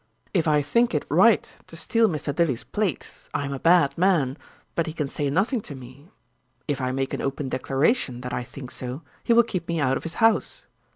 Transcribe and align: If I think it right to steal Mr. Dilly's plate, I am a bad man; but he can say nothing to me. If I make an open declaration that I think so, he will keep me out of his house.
If 0.33 0.47
I 0.47 0.63
think 0.63 0.95
it 0.95 1.05
right 1.09 1.55
to 1.67 1.75
steal 1.75 2.09
Mr. 2.09 2.33
Dilly's 2.35 2.63
plate, 2.63 3.07
I 3.35 3.45
am 3.45 3.53
a 3.53 3.59
bad 3.59 3.95
man; 3.99 4.35
but 4.73 4.87
he 4.87 4.93
can 4.93 5.07
say 5.07 5.29
nothing 5.29 5.61
to 5.61 5.75
me. 5.75 6.09
If 6.67 6.81
I 6.81 6.91
make 6.91 7.13
an 7.13 7.21
open 7.21 7.49
declaration 7.49 8.21
that 8.21 8.33
I 8.33 8.43
think 8.43 8.71
so, 8.71 9.03
he 9.23 9.31
will 9.33 9.43
keep 9.43 9.67
me 9.67 9.79
out 9.79 9.97
of 9.97 10.01
his 10.03 10.15
house. 10.15 10.65